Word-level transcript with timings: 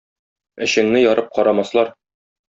Эчеңне 0.67 1.01
ярып 1.03 1.29
карамаслар. 1.35 1.93